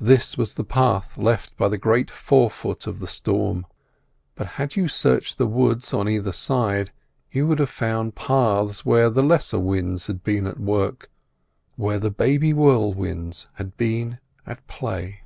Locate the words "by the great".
1.56-2.10